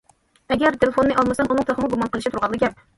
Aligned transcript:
ئەگەر 0.55 0.79
تېلېفوننى 0.85 1.19
ئالمىسام، 1.19 1.53
ئۇنىڭ 1.59 1.71
تېخىمۇ 1.71 1.95
گۇمان 1.95 2.15
قىلىشى 2.17 2.37
تۇرغانلا 2.37 2.67
گەپ. 2.67 2.87